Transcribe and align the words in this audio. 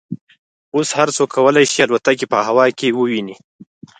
اوس 0.75 0.89
هر 0.97 1.07
څوک 1.15 1.29
کولای 1.35 1.65
شي 1.71 1.79
الوتکې 1.83 2.25
په 2.33 2.37
هوا 2.47 2.65
کې 2.77 2.95
وویني 2.97 3.35